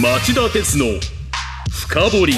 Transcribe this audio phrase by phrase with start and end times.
[0.00, 0.86] 町田鉄の
[1.70, 2.34] 深掘り。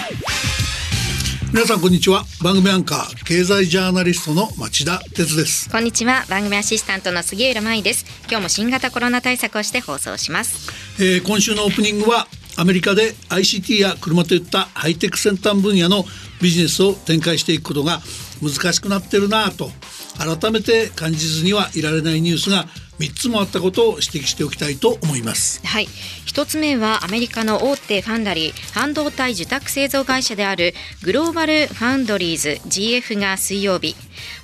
[1.52, 2.24] 皆さんこんにちは。
[2.42, 5.70] 番組アンカー経済ジャーナリストの町田鉄です。
[5.70, 6.24] こんにちは。
[6.28, 8.06] 番組アシスタントの杉浦舞です。
[8.28, 12.26] 今日も新型コロナ対策をして放送します、えー今週のオープニングは
[12.56, 16.04] アメリカで ICT や車といったハイテク先端分野の
[16.42, 18.00] ビジネスを展開していくことが
[18.42, 19.70] 難しくなってるなぁと
[20.18, 22.66] 改めて感じずにはいられないニュースが
[22.98, 25.60] 3つもあったことを指摘しておきたいと思います。
[25.66, 25.88] はい。
[26.24, 33.96] 一つ目はアメリカの大手ファンダリー半導体受託製造会社であるグローバルファンドリーズ GF が水曜日。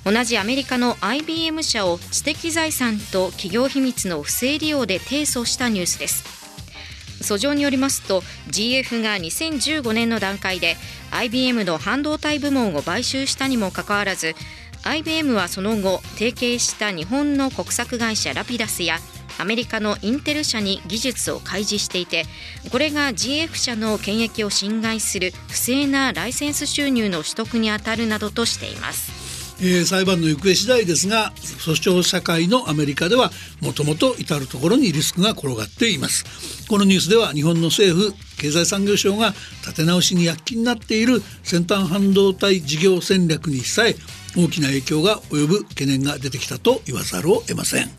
[0.04, 6.40] 同じアメリカの IBM 社を知的財産と企業秘密の不正利用で提訴したニュースです。
[7.22, 10.76] 訴状によりますと GF が2015年の段階で
[11.10, 14.34] IBM の半導体部門を買収したにもかかわらず
[14.84, 18.98] IBM はその後提携した日本の国策会社ラピダスや
[19.38, 22.24] アメリカのインテル社に技術を開示していて
[22.70, 29.30] これが GF 社の権益を侵害する不正なライセンス収入の取得に当たるなどとしています。
[29.62, 43.94] えー裁判の行方次第ですが訴訟社会のアメリカではもともと至る所にリスクが転がっていますこのニュースでは日本の政府経済産業省が立て直しに躍起になっている先端半導体事業戦略にさえ
[44.36, 47.90] 大きな影響が及ぶ懸念が出てきたと言わざるを得ません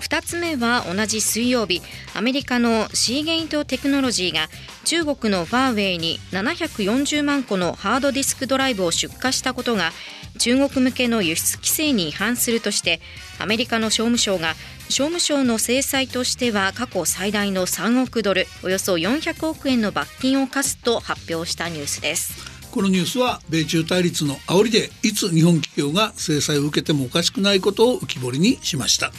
[0.00, 1.82] 2つ目は同じ水曜日
[2.14, 4.48] アメリカのシーゲイトテクノロジーが
[4.84, 9.90] 中国のファーウェイに740万個のハードディスクドライブを出荷したことが
[10.38, 13.00] 中国向けの輸出規制に違反するとして
[13.40, 14.54] アメリカの商務省が
[14.88, 22.57] 商務省の制裁としては過去最大の3億ドルおよそ400億円の罰金を課すと発表したニュースです。
[22.70, 29.10] このニュースは米中対立の煽りでいつ日本企業が制裁を受けてもおかしくないことを浮き彫りにしました。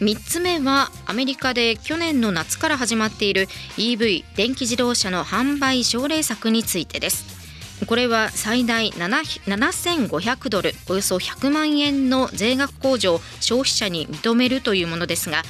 [0.00, 7.40] 3つ目はアメリカで去年の夏から始まっている EV 電気自動車の販売奨励策についてです。
[7.86, 9.08] これは最大7
[9.46, 15.42] 7500ドルおよそ100万円の税額控除を消費者に認めるというものですが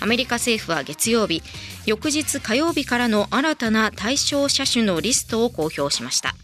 [0.00, 1.42] アメリカ政府は月曜日
[1.86, 6.34] 翌日火曜日からの新たな対象車種のリストを公表しました。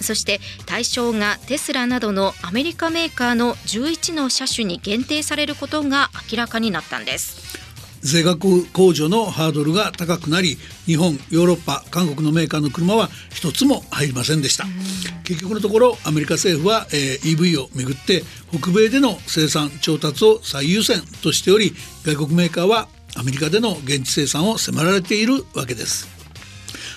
[0.00, 7.58] そして対象がテスラなどのアメリカメーカーの11の車種に限定されることが明らかになったんです。
[8.02, 10.56] 税額控除のハードルが高くなり
[10.86, 14.64] 日本ヨーロッパ韓国のメーカーの車は一つも入りませんでした。
[15.24, 18.22] 結局のところアメリカ政府は、えー EV をめぐって
[18.52, 21.74] 北米での生産調達を最優先としており
[22.04, 26.19] 外国メーカーはアメリカでの現地生産を迫られているわけです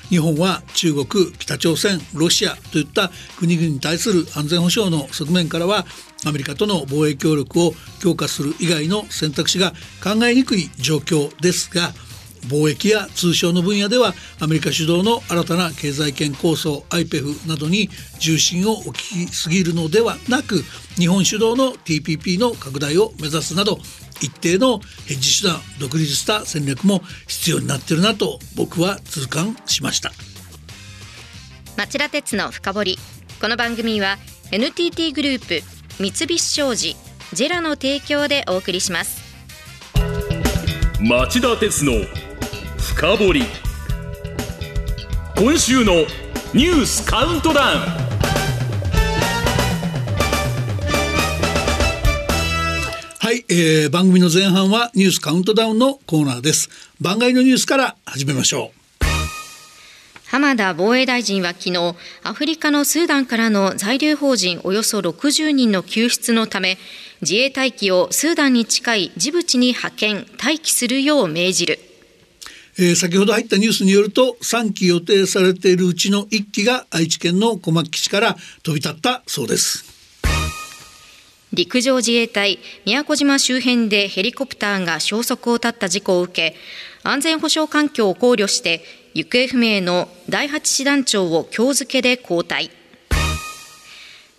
[0.10, 5.86] 日本は中国北朝鮮ロシアといった国々に対する安全保障の側面からは
[6.26, 9.72] アメリカとの防衛協力を強化する以外の選択肢が
[10.04, 11.92] 考えにくい状況ですが
[12.48, 17.90] 貿易や通商の分野ではアメリカ主導の新たな経済圏構想 IPEF などに
[18.20, 20.64] 重心を置きすぎるのではなく
[20.96, 23.80] 日本主導の TPP の拡大を目指すなど
[24.22, 30.12] 一定のヘッジ手段独立した戦略も必要になっているなと僕は痛感しました。
[31.76, 33.00] 町田鉄の深掘り
[33.42, 34.18] この番組は
[34.52, 35.62] NTT グループ
[36.00, 36.96] 三菱商事
[37.34, 39.22] ジェラの提供でお送りします。
[41.02, 41.92] 町田鉄の
[42.96, 43.44] 深掘り。
[45.36, 46.06] 今週の
[46.54, 47.80] ニュースカウントダウン。
[53.20, 56.70] はい、えー、番組の前半はニュースカウントダウンのコーナーです。
[57.02, 58.72] 番外のニュースから始めましょ
[59.02, 59.06] う。
[60.28, 66.78] 浜田防衛大臣は昨日アフリカのスーダンからの在留邦人およそ60人の救出のため
[67.22, 71.80] 自衛隊機をスーダンに近いジブチに派遣待機するよう命じる
[72.78, 79.86] えー先ほど入ったニュースによると3機予定されているうちの1機が愛知県の小牧基地から飛び立ったそうです。
[81.54, 86.56] 陸上自衛隊宮古島周辺でヘリコプターが消息を絶った事故を受け
[87.04, 88.82] 安全保障環境を考慮して
[89.14, 92.72] 行方不明の第8師団長を今日付けで交代。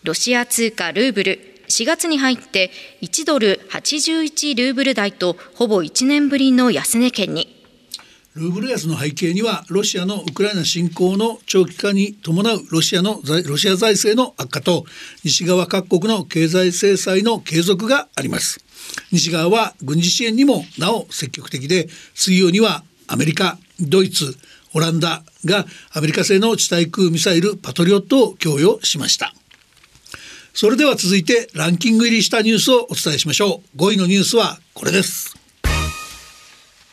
[0.02, 1.38] ロシア通貨ルーブル
[1.68, 7.63] 4月に入って1ドル81ルーブル台とほぼ1年ぶりの安値圏に。
[8.34, 14.84] ルーブル安の背景にはロシアのウクライナ侵攻の長期化に伴うロシアのロシア財政の悪化と
[15.22, 18.58] 西側各国の経済制裁の継続があります。
[19.12, 24.36] 西側は軍事支援にもなお積極的で水曜にはアメリカドイツ
[24.72, 29.32] オランダがアメリカ製の地対空ミサイルパトリオットを供与しました。
[30.54, 33.78] それでは続いてランキング入りしたニュースをお伝えしましょう。
[33.78, 35.36] 5位のニュースはこれです。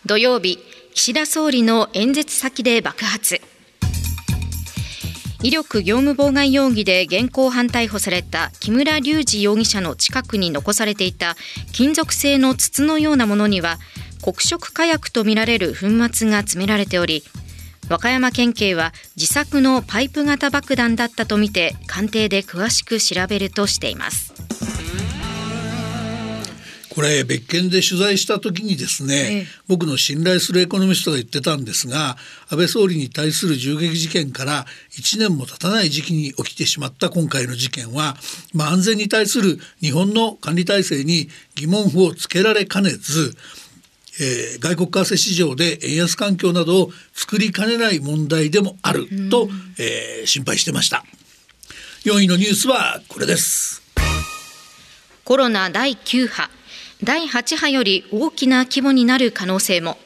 [0.06, 3.42] 土曜日岸田総理の演説先で爆発。
[5.42, 11.36] 威力業務妨害容疑で現行犯逮捕された木村隆二容疑者の近くに残されていた
[11.72, 13.78] 金属製の筒のようなものには
[14.22, 17.24] 黒色火薬とみられる粉末が詰められており
[17.90, 24.31] 和歌山県警は自作のパイプ型爆弾だったとみて鑑定で詳しく調べるとしています。
[26.94, 32.18] これ別件で取材した時にですね、ええ、僕の信頼するエコノミストが言ってたんですが
[32.50, 38.16] 安倍総理に対する銃撃事件から1年も経たない時期に起きてしまった今回の事件は、
[38.54, 43.36] まあ、安全に対する日本の管理体制に疑問符をつけられかねず
[44.20, 49.48] えー、外国為替市場で円安環境などを作りかねない問題でもあると、
[49.80, 51.04] えー、心配してました。
[52.04, 53.82] 4位のニュースはこれです。
[55.24, 56.50] コロナ第9波
[57.03, 59.98] 第8波より大きな規模になる可能性も。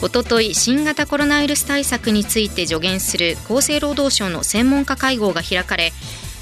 [0.00, 5.92] おととい新型コロナウイルス対策について助言する厚生労働省の専門家会合が開かれ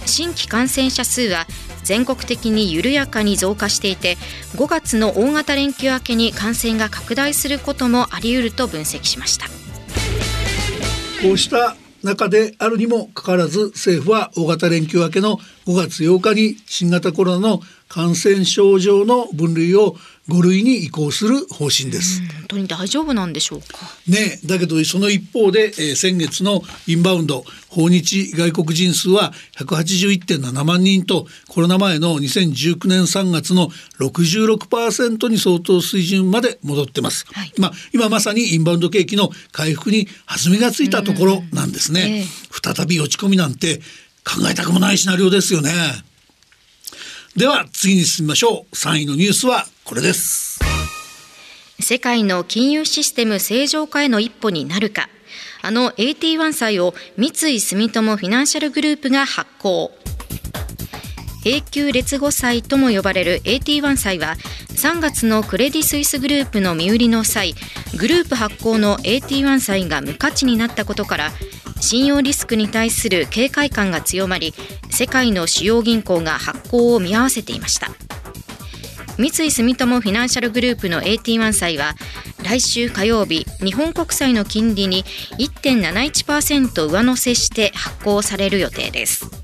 [0.04, 1.46] 新規感染者数は
[1.84, 4.16] 全国的に緩やかに増加していて
[4.56, 9.46] 5月の大型連休明けに感染が拡大することもあり得ると分析しました。
[11.22, 17.60] こうした中であるにもかかわらず政府は大型連休明けの5月8日に新型コロナの
[17.92, 19.96] 感染症状の分類を
[20.26, 22.22] 5類に移行する方針です。
[22.22, 23.66] 本当に大丈夫なんでしょうか？
[24.08, 33.68] ね、だけどその一方で、えー、先月のインバウンド訪日外国人数は181.7万人とコロナ前の2019年3月の
[34.00, 37.26] 66%に相当水準まで戻ってます。
[37.30, 42.20] はい、まあ今まさにインバウンド景気の回復に弾みがついたところなんですね。
[42.20, 43.82] えー、再び落ち込みなんて
[44.24, 45.70] 考えたくもないシナリオですよね。
[47.36, 48.74] では次に進みましょう。
[48.74, 50.60] 3位のニュースはこれです。
[51.80, 55.08] 世界の金融システム正常化への一歩になるか。
[55.62, 59.90] あの AT1 債を三井住友フィナンシャルグループが発行。
[61.44, 64.36] 永久劣後債とも呼ばれる AT1 債は
[64.70, 67.54] 3月のクレディ・スイスグループの身売りの際
[67.98, 71.30] グループ発行の AT1 債が無価値になったことから
[71.80, 74.54] 信用リスクに対する警戒感が強まり
[74.90, 77.88] 世界の主要銀行が発行を見合わせていました。
[79.18, 81.94] 三井住友フィナンシャルグループの AT1 債は
[82.42, 85.04] 来週火曜日日本国債の金利に
[85.38, 89.41] 1.71%上乗せして発行される予定です。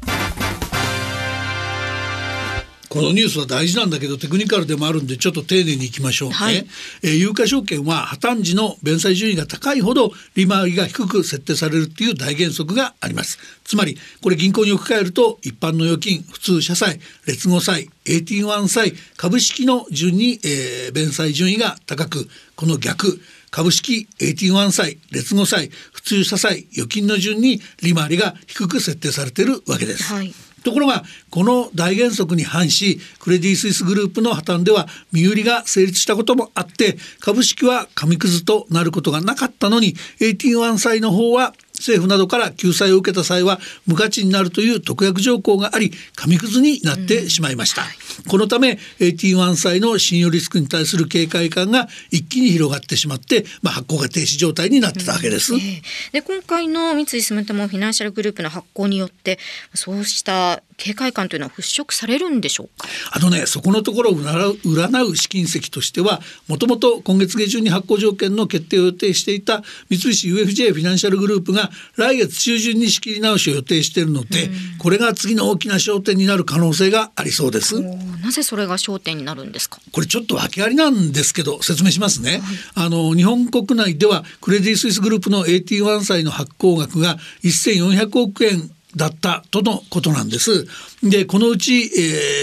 [2.99, 6.67] このニュースは大事なんだけどテクニカルでもあるんでちょっと丁寧にいきましょうね、はい、
[7.05, 13.39] えー、有価証券は破綻時の弁済順位が高いほど利回りが低く設定されるっていう大原則があります。
[13.63, 23.21] つまりこれ銀行に置き換えると一般の預金普通社債劣後債 AT1 債株式の順に、えー、弁済順位が高くこの逆
[23.53, 30.35] 株式 AT1 債劣後債普通社債預金の順に利回りが低く設定されているわけです、はい
[30.69, 55.83] ところがこの大原則に反しクレディ・スイスグループの破綻では身売りが成立したこともあって株式は紙くずとなることがなかったのに AT1 債の方は政府などから救済を受けた際は無価値になるという特約条項があり紙くずになってしまいました、うん、このため AT1 債の信用リスクに対する警戒感が一気に広がってしまって、まあ、発行が停止状態になってたわけです、うんえ。
[56.11, 59.39] ー、で今回の三井住友フィナンシャルグループの発行によって
[59.75, 62.89] そうした警戒感というのは払拭されるんでしょうか？
[63.13, 77.81] あのねそこのところを占う試金石としてはもともと今月下旬に発行条件の決定を予定していた三菱 UFJ フィナンシャルグループが来月中旬に仕切り直しを予定しているので、うん、これが次の大きな焦点になる可能性がありそうです。
[78.23, 79.81] なぜそれが焦点になるんですか？
[79.93, 82.41] これちょっと訳ありなんですけど説明しますね、
[82.75, 90.67] はい、あの日本国内ではクレディ・スイスグループの AT1 債の発行額が1400億円だったとのことなんです。
[91.03, 91.91] でこのうち、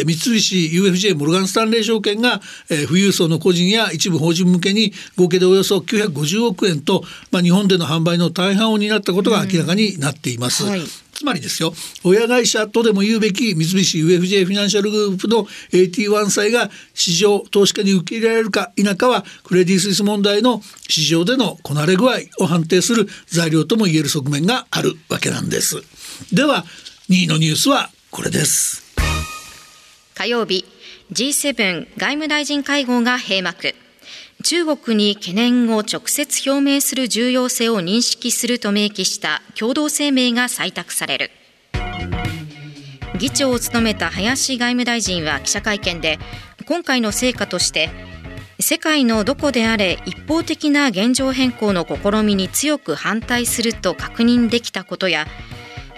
[0.01, 10.65] えー、三菱 UFJ モルガン・スタンレー証券が、えー、富裕層の個人や一部法人向けに合計でおよそ950億円と、まあ、日本での販売の大半を担ったことが明らかになっています。
[10.65, 10.81] うんはい
[11.15, 11.73] つまりですよ
[12.03, 25.77] 親会社とでも言うべき三菱 UFJ フィナンシャルグループの AT1 債が市場投資家に受け入れられるか否かはクレディ・スイス問題の市場でのこなれ具合を判定する材料とも言える側面があるわけなんです。
[26.33, 26.65] では
[27.09, 28.83] 2位のニュースはこれです。
[30.15, 30.65] 火曜日
[31.11, 33.75] G7 外務大臣会合が閉幕。
[34.43, 41.31] 中国に懸念を直接表明する重要性を認識すると明記した共同声明が採択される。
[43.17, 46.19] 議長を務めた林外務大臣は記者会見で
[46.65, 47.89] 今回の成果として
[48.59, 55.27] 世界のどこであれ一方的な現状変更の試みに強く反対すると確認できたことや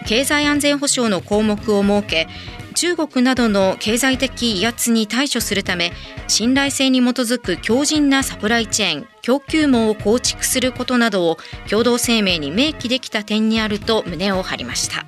[0.08, 2.28] 経済安全保障の項目を設け
[2.76, 5.92] 中国などの経済的威圧に対処するため
[6.28, 11.38] 信頼性に基づく強靭なサプライチェーン供給網を構築することなどを
[11.70, 15.06] 共同声明に明記できた点にあると胸を張りました。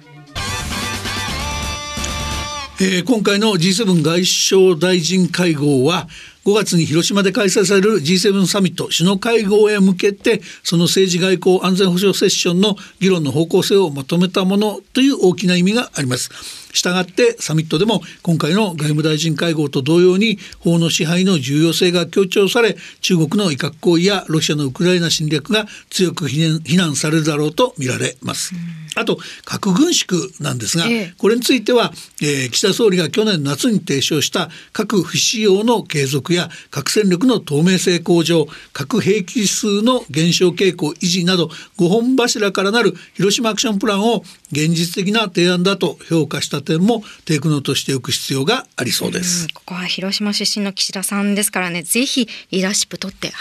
[2.82, 6.08] えー、今回の G7 外相大臣会合は
[6.50, 16.30] 5月に広島で開催される G7 サミット首脳会合へ向けてその政治外交安全保障セッションの議論の方向性をまとめたものという大きな意味があります。
[16.74, 28.54] したがってサミットでも今回の外務大臣会合と同様に法の支配の重要性が強調され中国の威嚇行為やロシアのウクライナ侵略が強く非難されるだろうと見られます。
[28.96, 30.86] あと核軍縮なんですが、
[31.18, 49.48] これについては、えー、岸田総理が去年夏に提唱した核不使用の継続や核戦力の透明性向上核兵器数の減少傾向維持など5本柱からなる広島アクションプランを現実的な提案だと評価した点もテイクノートしておく必要がありそうです。
[49.54, 53.32] ここは広島出身の岸田さんですからね、ぜひリーダーシップ取って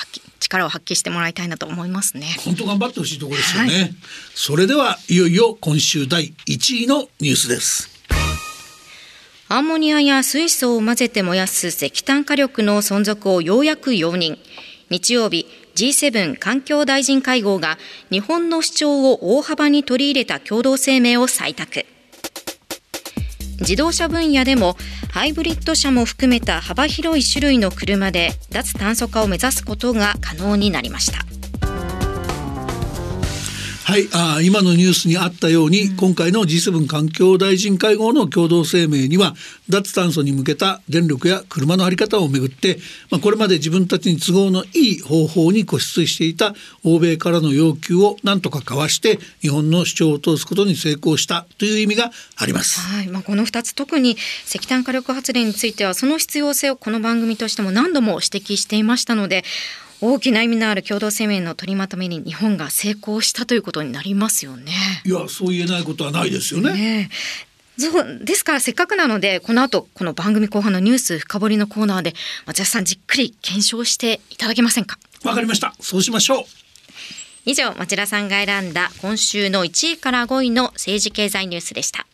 [0.40, 2.37] 力を発揮してもらいたいなと思いますね。
[2.44, 3.75] 本当頑張ってほしいところですよね。
[3.75, 3.94] はい、
[4.34, 7.90] それではいよいよ今週第1位のニュースです。
[9.50, 14.37] アンモニアや水素を混ぜて燃やす石炭火力の存続をようやく容認。
[14.90, 17.78] 日曜日、G7 環境大臣会合が
[18.10, 21.87] 日本の主張を大幅に取り入れた共同声明を採択
[23.60, 24.76] 自動車分野でも
[25.10, 31.27] ハイブリッド車も含めた幅広い種類の車で脱炭素化を目指すことが可能になりました。
[33.88, 39.35] はいあ今のニュースにあったように、うん、今回の G7 環境大臣会合の共同声明には
[39.71, 42.80] 脱炭素に向けた電力や車の在り方をめぐって、
[43.11, 46.54] まあ、これまで自分たちに都合のいい方法に固執していた
[46.85, 52.80] 欧米からの要求をなんとかかわして日本の主張を通すことに成功したという意味があります。
[52.80, 59.45] はいまあ、この2つ特に石炭火力発電についてはその必要性をこの番組としても何度も指摘していましたので
[60.00, 64.72] 大きな意味のある共同声明の取りまとめに日本が成功したということになりますよね。
[65.04, 66.72] いやそう言えないことはないですよね。
[66.72, 67.10] ね
[67.78, 72.14] そうですからせっかくなのでこの後この番組後半のニュース深掘りのコーナーで
[72.46, 74.98] 町田さんじっくり検証していただけませんか？
[75.24, 75.74] わかりました。
[75.80, 76.44] そうしましょう。
[77.44, 82.06] 以上町田さんが選んだ今週の1位から5位の政治経済ニュースでした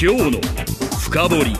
[0.00, 0.40] 今日の
[1.00, 1.56] 深掘り。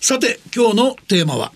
[0.00, 1.50] さて今日のテーマは？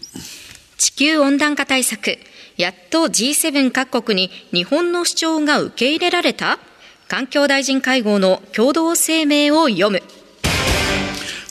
[0.77, 2.19] 地球温暖化対策。
[2.57, 6.59] やっと G7 各国に日本の主張が受け入れられた？
[7.07, 10.03] 環境大臣会合の共同声明を読む。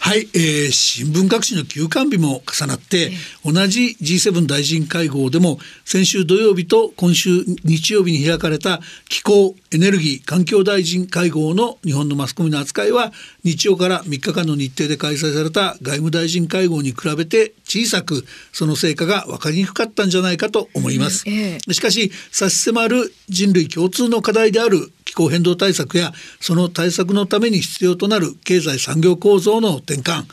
[0.06, 3.10] はい、えー、新聞各紙の休館日も重なって、
[3.44, 21.26] 同じ G7 大臣会合でも先週土曜日と今週日曜日に開かれた気候エネルギー環境大臣会合の日本のマスコミの扱いは日曜から3日間の日程で開催された外務大臣会合に比べて小さくその成果が分かりにくかったんじゃないかと思います。
[21.72, 30.26] しかし差し迫る人類共通の課題である気候変動対策やその対策のために必要となる経済産業構造の転換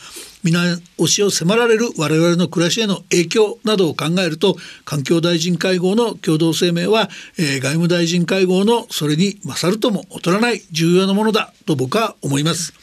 [0.42, 12.74] 見直しを迫られる我々の暮らしへの影響などを考えると環境大臣会合の共同声明は、えー、外務大臣会合のそれに勝るとも劣らない重要なものだと僕は思います。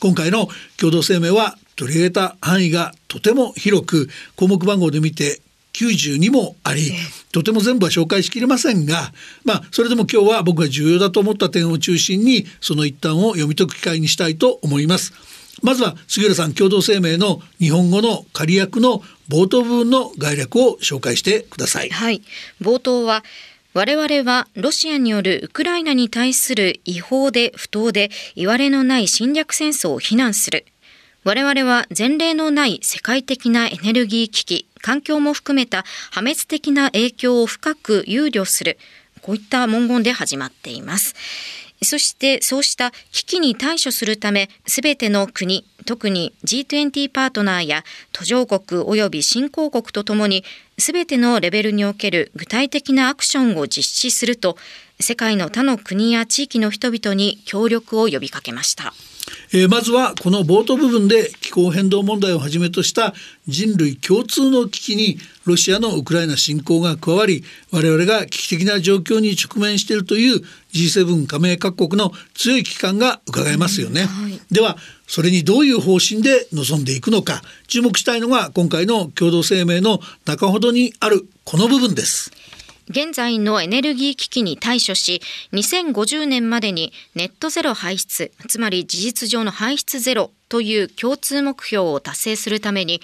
[0.00, 5.40] 今回の共同声明は取り入れた範囲がとても広く項目番号で見て
[5.76, 6.92] 92もあり
[7.32, 9.12] とても全部は紹介しきれませんが
[9.44, 15.12] まあそれでも今日は僕が重要だと思った点を中心にその一端を読み解く機会にしたいと思います。
[15.62, 21.90] まずは杉浦さん共同声明の日本語の仮訳の冒頭部分の概略を紹介してください。
[21.90, 22.22] はい、
[22.60, 23.24] 冒頭は
[23.72, 30.64] 我々はロシアによるウクライナに対する違法で不当で言われのない侵略戦争を非難する。
[31.26, 38.78] 我々は前例のない世界的なエネルギー危機、環境も含めた破滅的な影響を深く憂慮する。
[39.22, 41.16] こういった文言で始まっています。
[41.82, 50.44] そしてそうした危機に対処するため、すべての国、特に G20 パートナーや途上国及び新興国とともに、
[50.78, 54.56] すべてのレベルにおける具体的なアクションを実施すると、
[55.00, 58.94] 世界の他の国や地域の人々に協力を呼びかけました。
[59.52, 63.14] えー、まずはこの冒頭部分で気候変動問題をはじめとした
[63.46, 74.76] 人類共通の危機にロシアのウクライナ侵攻が加わり我々が危機的な状況に直面しているという G7 加盟各国の強い危機感が伺えますよね、はい、では
[75.06, 82.32] それにどういう方針で臨んでいくのか注目したいのが今回の共同声明の中ほどにあるこの部分です
[82.88, 85.20] 現在のエネルギー危機に対処し
[85.52, 93.00] 2050年までにネットゼロ排出つまり事実上の排出ゼロという共通目標を達成するために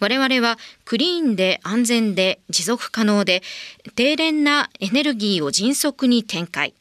[0.00, 3.42] 我々はクリーンで安全で持続可能で
[3.94, 6.74] 低廉なエネルギーを迅速に展開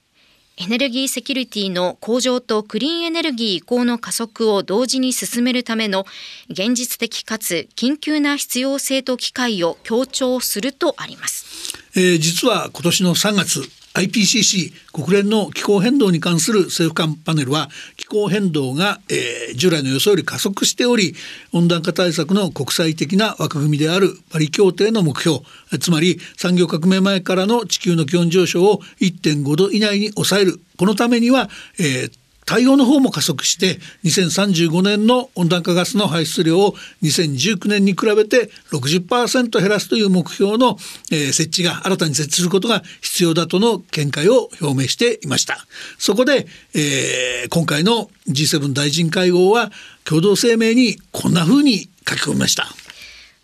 [0.57, 6.05] エネルギーセキュリティの向上とクリーンエネルギー移行の加速を同時に進めるための
[6.49, 11.84] 現実的かつ緊急な必要性と機会を強調するとあります。
[11.95, 13.61] えー、実は今年の3月
[13.93, 21.15] IPCC 国連の気候変動に関する政府間パネルは気候変動が、えー、従来の予想より加速しており
[21.53, 25.39] 温暖化対策の国際的な枠組みであるパリ協定の目標
[25.79, 30.59] つまり産業革命前からの地球の気温上昇を1.5度以内に抑える。
[30.77, 31.49] このためには、
[31.79, 32.11] えー、
[32.45, 40.77] 対応の方も加速して2035年の温暖化ガスの排出量を2019年に比べて60%減らすという目標の、
[41.11, 45.65] えー、設置が新たに設置することが必要だとの見解を表明していました。
[45.97, 49.71] そこで、えー、今回の G7 大臣会合は
[50.03, 52.67] 共同声明にこんな風に書き込みました。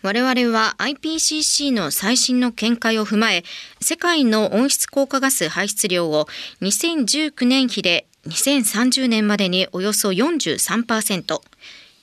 [0.02, 3.44] 我々は IPCC の最新の見解を踏まえ
[3.80, 6.26] 世界の温室効果ガス排出量を
[6.60, 11.40] 2019年比で2030年までにおよそ43%、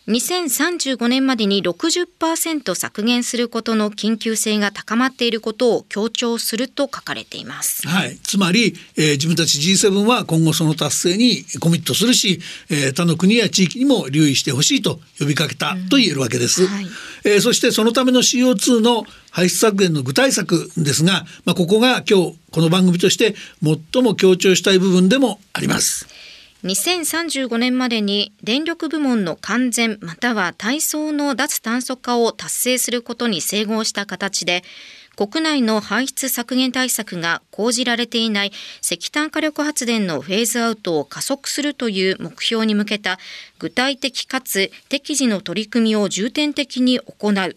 [0.08, 7.88] 2035年までに60%削減することの緊急性が高まっていることを強調すると書かれています。
[7.88, 12.39] はい、つまり、えー、自分たち G7 は今後その達成にコミットするし、
[12.72, 16.63] えー、他の国や地域にも留意してほしいと呼びかけたと言えるわけです。
[16.63, 16.88] うんはい、
[17.25, 26.08] えー、そしてそのための CO2 の排出削減の具体策ですが、まあ、ここが今日この番組として最も強調したい部分でもあります。
[26.63, 34.64] 2035年までに電力部門の完全または体操の脱炭素化を達成することに整合した形で
[35.16, 43.20] 国内の排出削減対策が講じられていない石炭火力発電のフェーズアウトを加速するという目標に向けた
[43.57, 47.55] 具体的かつ適時の取り組みを重点的に行う。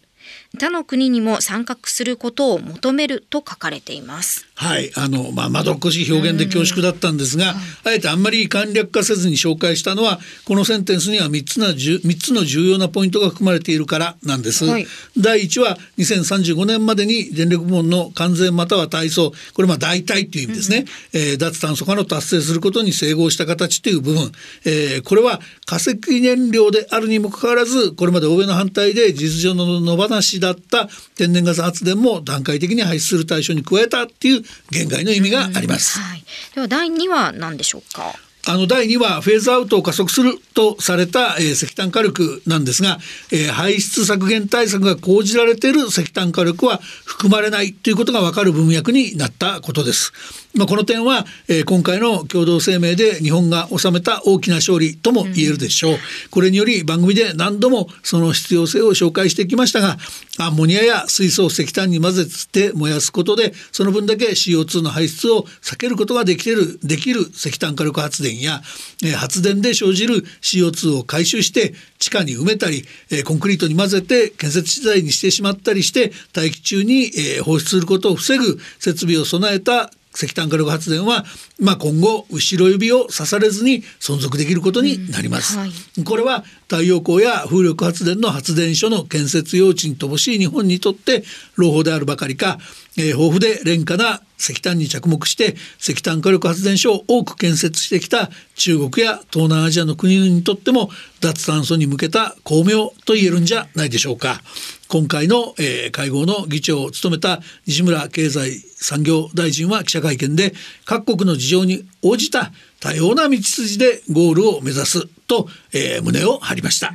[0.59, 4.47] 他の国にも参画することを求めると書かれています。
[4.55, 14.65] はい、あのまあまどっこしい表現で恐縮だったんですが、あえてあんまり簡略化せずに紹介したのはこのセンテンスには3つな3つの重要なポイントが含まれているからなんです。
[14.67, 14.87] はい、
[15.19, 20.85] 第1は2035年までに電力部門の完全または体操これまあ大体という意味ですね、
[21.15, 24.33] うん、えー、脱炭素化の達成することに整合した形という部分、
[24.65, 35.99] えー、これは化石燃料であるにもかかわらずこれまで欧米の反対で事実上の野放しだった天然ガス発電も段階的に排出する対象に加えたっていう限界の意味があります。
[35.99, 36.25] はい、
[36.55, 38.15] では第2は何でしょうか？
[38.45, 42.99] あの第2はフェーズアウトを加速するとされた、えー、石炭火力なんですが、
[43.31, 50.13] えー、排出削減対策が講じられている石炭火力は含まれないということが分かる文脈になったことです。
[50.55, 55.99] まあ、この点は、えー、今回の共同声明で日本が収めた大きな勝利とも言えるでしょう、うん、
[56.31, 59.97] これにより番組で何度もその必要性を紹介してきましたが
[60.39, 68.61] アンモニアや水素を石炭に混ぜて燃やすことでその分だけ CO2 の排出を避けることができるできる石炭火力発電や、
[69.03, 81.25] えー、発電で生じる CO2 を回収して地下に埋めたり、えー、コンクリートに混ぜて建設資材にしてしまったりして大気中に、えー、放出することを防ぐ設備を備えた石炭火力発電は、
[81.59, 91.25] まあ、今後後ろ指を刺されずに存続できることになります、うんはい、これは太陽光や風力発電の発電所の建設用地に乏しい日本にとって
[91.57, 92.59] 朗報であるばかりか、
[92.99, 104.41] えー、豊富で廉価な石炭に着目して石炭火力発電所を多く建設してきた中国や東南アジアの国々にとっても脱炭素に向けた巧妙と言えるんじゃないでしょうか。
[104.89, 110.53] 今回の、えー、会合の議長を務めた西村経済産業大臣は記者会見で
[110.85, 116.93] 各国の事情に応じた多様な道筋でゴールを目指すと、えー、胸を張りました。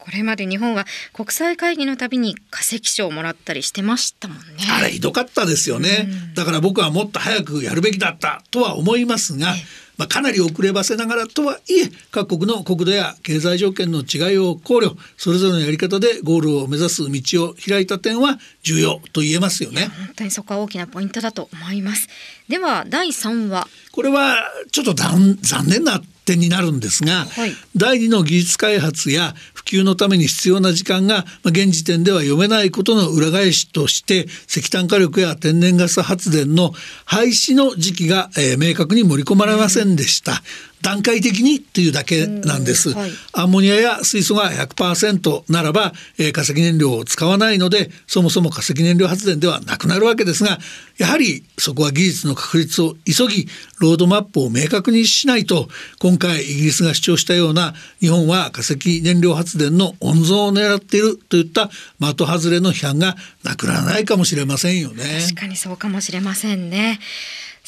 [0.00, 4.44] これまで日本は国際会議のたびに化石賞をもらったりしてましたもんね。
[4.70, 6.08] あれひどかったですよね。
[6.34, 9.54] だから僕はもっと早くやるべきだったとは思いますが、
[10.00, 22.08] まあ、かなり遅ればせながらとはいえ各国の国土や経済条件の違いを考慮それぞれのやり方でゴールを目指す道を開いた点は重要と言えますよね本当にそこは大きなポイントだと思います
[22.50, 24.36] では第3はこれは
[24.72, 36.72] ちょっと残念な点になるんですが、はい、第2の技術開発や普及のために必要な時間が、まあ、現時点では読めないことの裏返しとして石炭火力や天然ガス発電の
[37.04, 40.42] 廃止の時期が、えー、明確に盛り込まれませんでした。
[40.82, 50.58] 段階的にっていうだけなんです、はい、アンモニアや水素が100%ならば、えー、化石燃料を使わないのでそもそも化石燃料発電ではなくなるわけですが
[50.98, 65.04] やはりそこは技術の確立を急ぎロードマップを明確にしないと今回イギリスが主張したような日本は化石燃料発電の温存を狙っているといった的外れの批判がなくならないかもしれませんよね。
[65.22, 67.00] 確かにそうかもしれませんね。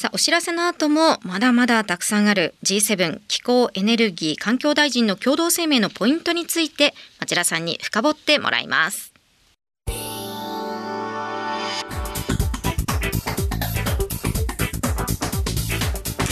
[0.03, 9.13] さあお知らせの後もまだまだたくさんある G7 気候エネルギー環境大臣の共同声明のポイントについて町田さんに深掘ってもらいます。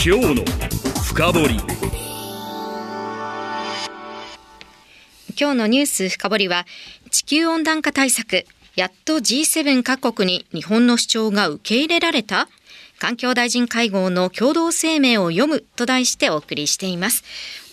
[0.06, 0.44] 今日の
[1.06, 1.56] 深掘り。
[5.40, 6.66] 今日のニュース深掘りは
[7.10, 8.46] 地球温暖化対策。
[8.76, 12.50] やっと G7 各国に日本の主張が受け入れられた？
[13.02, 17.24] 環境大臣会合の共同声明を読むと題してお送りしています。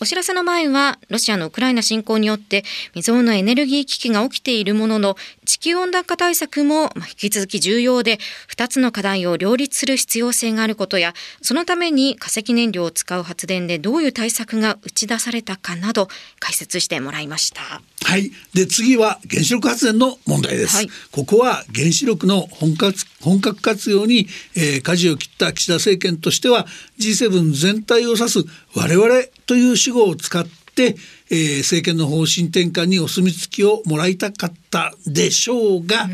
[0.00, 16.08] お知らせの前は、ロシアのウクライナ侵攻によって未曾有のエネルギー危機が起きているものの、地球温暖化対策も引き続き重要で、2つの課題を両立する必要性があることや、そのために化石燃料を使う発電でどういう対策が打ち出されたかなど、
[16.38, 17.82] 解説してもらいました。
[18.04, 18.30] はい。
[18.54, 20.76] で、次は原子力発電の問題です。
[20.76, 26.66] はい、ここは原子力の本格本格活用に、えー、舵を切った岸田政権としては
[26.98, 29.08] G7 全体を指す我々
[29.46, 30.96] という主語を使って、
[31.30, 36.08] えー、政権の方針転換にお墨付きをもらいたかったでしょうが、う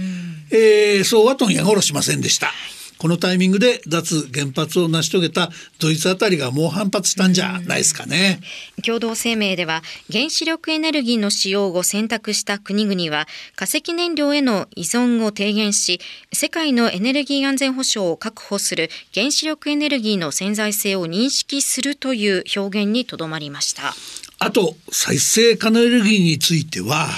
[0.51, 2.51] えー、そうは問屋殺しませんでした。
[2.99, 8.41] このタイミングで脱原発を成し遂げたドイツあたりがもう反発したんじゃないですかね。
[8.85, 13.27] 共同声明では原子力エネルギーの使用を選択した国々は
[13.57, 16.01] 化石燃料への依存を低減し
[16.33, 23.95] 世界のエネルギー安全保障を確保する原子力エネルギーの潜在性を認識するという表現にとどまりました。
[24.39, 27.09] あと再生可能エネルギーについては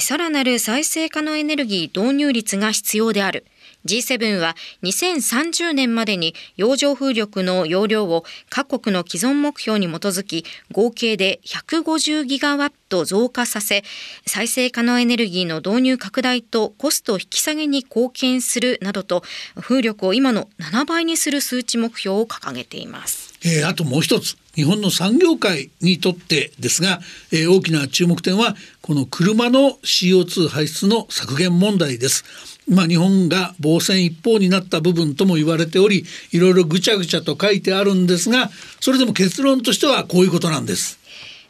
[0.00, 3.46] さらなる再生可能エネルギー導入率が必要である
[3.86, 13.82] G7 は2030年までに洋上風力の容量を各国の既存目標に基づき合計で150ギガワット増加させ
[14.26, 19.22] 再生可能エネルギーの導入拡大とコスト引き下げに貢献するなどと
[19.60, 23.33] 風力を今の7倍にする数値目標を掲げています。
[23.44, 27.00] えー、あともう一つ日本の産業界にとってですが、
[27.32, 32.24] えー、大きな注目点はこの車の CO2 排出の削減問題です。
[32.66, 40.98] まあ、日本が防戦一方になった部分とも言われておりいろいろぐちゃぐちゃと書いてあるんですがそれでも結論としてはこういうことなんです。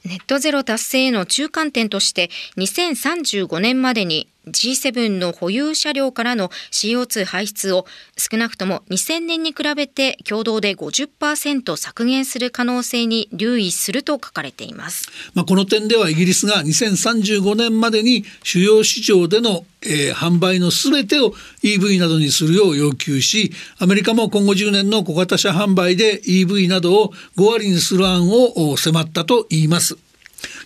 [0.05, 30.04] ネットゼロ達成への中間点として2035年までに G7 の保有車両からの CO2 排出を少なくとも2000年に比べて共同で50%削減する可能性に留意すると書かれています、まあ、この点ではイギリスが2035年までに主要市場での、えー、販売のすべてを EV などにするよう要求しアメリカも今後10年の小型車販売で EV などを5割にする案を迫ったといいます。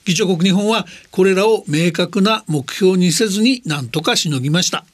[0.09, 4.87] 議長国日本はこれらを明確な目標にせずに何とかしのぎました。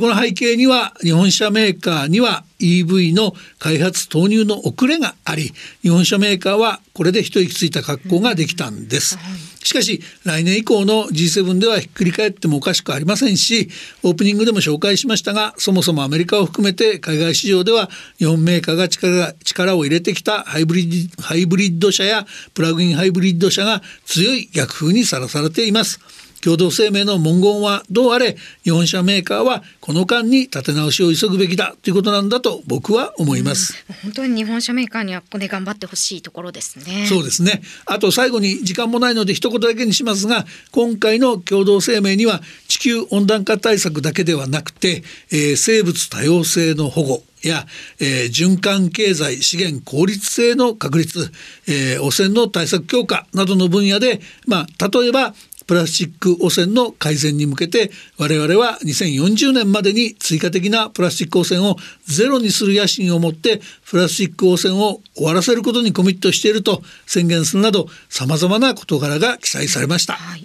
[0.00, 9.18] この背景には日本車メーカーには EV の開発投入の遅れがあり日本車メーカーはこれで一息ついた格好ができたんです。
[9.62, 13.68] しかし来年以降の G7 ではひっくり返ってもおかしくありませんし
[14.02, 26.17] オープニングでも紹介しましたがそもそもアメリカを含めて海外市場では日本メーカーが力力を入れてきたハイブリハイブリッド車やプラグインハイブリッド車が強い逆風にさらされています。
[26.42, 37.06] 共同声明の文言はどうあれ日本車メーカーはこの間に立て直しを急ぐべきだということなんだと僕は思います、うん、本当に日本車メーカーにはここで頑張ってほしいところですね。
[37.06, 37.62] そうですね。
[37.86, 47.66] あと最後に時間もないので一言だけにしますが今回の共同声明には地球温暖化対策だけではなくて、えー、生物多様性の保護や、
[48.00, 51.30] えー、循環経済資源効率性の確立、
[51.66, 55.34] えー、汚染の対策強化などの分野で、まあ、例えば
[55.68, 61.76] プラスチック汚染の改善に向けて我々は2040年までに追加的なプラスチック汚染を
[62.06, 70.14] ゼロにする野心を持ってプラスチック汚染を終わらせることにコミットしていると宣言するなどさまざまな事柄が記載されました。
[70.14, 70.44] はい。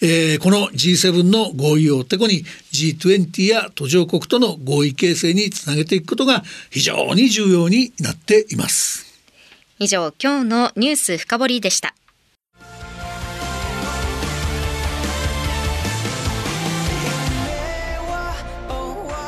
[0.00, 9.06] えー、この G7 の合意をてこに G20 や途上国との合意形成につなげていくことが非常に重要になっています。
[9.78, 11.94] 以上今日のニュース深掘りでした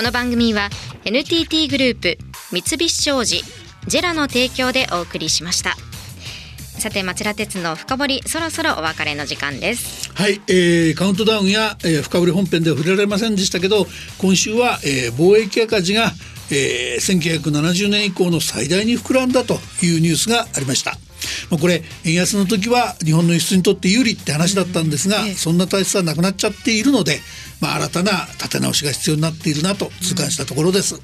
[0.00, 0.70] この番組は
[1.04, 2.16] NTT グループ
[2.50, 3.42] 三菱商事
[3.86, 5.76] ジェラの提供でお送りしました。
[6.80, 10.10] さて町田鉄の深掘りそろそろお別れの時間です。
[10.14, 13.86] はい、えー、カウントダウンや、えー、深掘り本編では触れられませんでしたけど
[14.16, 16.12] 今週は、えー、貿易赤字が、
[16.50, 20.96] えー、1970年以降の最大に膨らんだというニュースがありました。
[21.50, 27.20] まあ、これ円安の時は日本の輸出にとって有利って話だったんですが、そんな体質はなくなっちゃっているので、
[27.60, 31.00] まあ、新たな立て直しが必要になっているなと痛感したところです。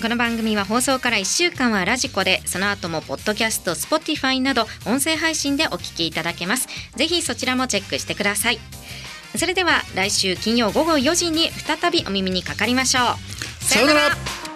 [0.00, 6.68] この番組は放送から1週間はラジコでその後もポッドキャスト Spotify など音声配信でお聞きいただけます。
[6.94, 8.60] ぜひそちらもチェックしてください。
[9.36, 13.00] それでは来週金曜午後4時に再びお耳にかかりましょ
[13.60, 13.64] う。
[13.64, 14.47] さようなら